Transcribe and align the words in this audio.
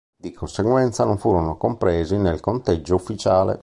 Di 0.15 0.31
conseguenza 0.33 1.05
non 1.05 1.19
furono 1.19 1.57
compresi 1.57 2.17
nel 2.17 2.39
conteggio 2.39 2.95
ufficiale. 2.95 3.59